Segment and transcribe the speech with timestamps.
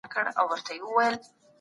[0.03, 1.27] ناهیلي مه کوئ او مخکي ولاړ سئ.